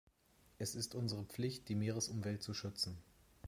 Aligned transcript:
Es 0.57 0.73
ist 0.73 0.95
unsere 0.95 1.25
Pflicht, 1.25 1.69
die 1.69 1.75
Meeresumwelt 1.75 2.41
zu 2.41 2.55
schützen. 2.55 2.97